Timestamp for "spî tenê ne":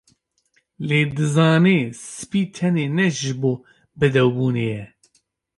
2.17-3.07